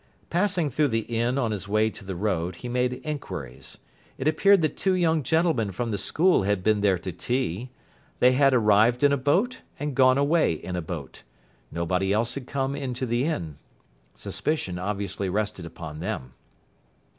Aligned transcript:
Passing 0.31 0.71
through 0.71 0.87
the 0.87 1.01
inn 1.01 1.37
on 1.37 1.51
his 1.51 1.67
way 1.67 1.91
to 1.91 2.03
the 2.03 2.15
road, 2.15 2.55
he 2.55 2.67
made 2.67 2.93
inquiries. 3.05 3.77
It 4.17 4.27
appeared 4.27 4.63
that 4.63 4.75
two 4.75 4.95
young 4.95 5.21
gentlemen 5.21 5.71
from 5.71 5.91
the 5.91 5.99
school 5.99 6.41
had 6.41 6.63
been 6.63 6.81
there 6.81 6.97
to 6.97 7.11
tea. 7.11 7.69
They 8.17 8.31
had 8.31 8.51
arrived 8.55 9.03
in 9.03 9.13
a 9.13 9.15
boat 9.15 9.61
and 9.79 9.93
gone 9.93 10.17
away 10.17 10.53
in 10.53 10.75
a 10.75 10.81
boat. 10.81 11.21
Nobody 11.71 12.11
else 12.11 12.33
had 12.33 12.47
come 12.47 12.75
into 12.75 13.05
the 13.05 13.25
inn. 13.25 13.59
Suspicion 14.15 14.79
obviously 14.79 15.29
rested 15.29 15.67
upon 15.67 15.99
them. 15.99 16.33